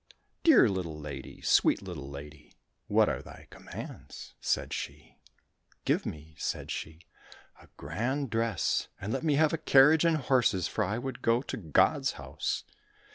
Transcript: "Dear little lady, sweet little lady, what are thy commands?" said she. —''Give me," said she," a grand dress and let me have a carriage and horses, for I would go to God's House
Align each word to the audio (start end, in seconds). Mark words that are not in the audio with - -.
"Dear 0.43 0.67
little 0.67 0.99
lady, 0.99 1.41
sweet 1.41 1.83
little 1.83 2.09
lady, 2.09 2.55
what 2.87 3.07
are 3.07 3.21
thy 3.21 3.45
commands?" 3.51 4.33
said 4.41 4.73
she. 4.73 5.19
—''Give 5.85 6.07
me," 6.07 6.33
said 6.39 6.71
she," 6.71 7.01
a 7.61 7.67
grand 7.77 8.31
dress 8.31 8.87
and 8.99 9.13
let 9.13 9.21
me 9.23 9.35
have 9.35 9.53
a 9.53 9.59
carriage 9.59 10.03
and 10.03 10.17
horses, 10.17 10.67
for 10.67 10.83
I 10.83 10.97
would 10.97 11.21
go 11.21 11.43
to 11.43 11.55
God's 11.55 12.13
House 12.13 12.63